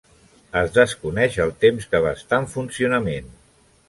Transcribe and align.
Es 0.61 0.71
desconeix 0.77 1.37
el 1.45 1.53
temps 1.65 1.85
que 1.91 2.01
va 2.05 2.13
estar 2.21 2.39
en 2.45 2.47
funcionament. 2.55 3.29